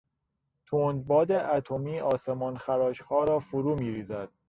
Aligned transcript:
تند 0.69 1.05
باد 1.07 1.31
اتمی 1.31 1.99
آسمانخراشها 1.99 3.23
را 3.23 3.39
فرو 3.39 3.75
میریزد. 3.75 4.29